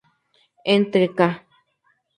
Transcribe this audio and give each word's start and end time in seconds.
Entre 0.75 1.05
ca. 1.17 1.29